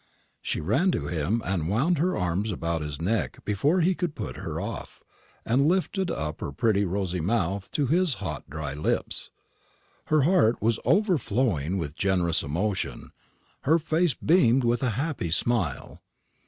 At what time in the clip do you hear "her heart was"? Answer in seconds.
10.05-10.79